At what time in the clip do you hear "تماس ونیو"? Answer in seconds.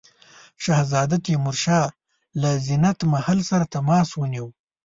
3.73-4.47